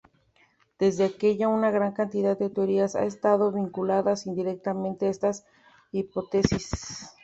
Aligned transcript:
Desde 0.79 1.03
aquella, 1.05 1.47
una 1.47 1.69
gran 1.69 1.91
cantidad 1.91 2.35
de 2.35 2.49
teorías 2.49 2.95
han 2.95 3.03
estado 3.03 3.51
vinculadas 3.51 4.25
indirectamente 4.25 5.05
a 5.05 5.11
esta 5.11 5.31
hipótesis. 5.91 7.11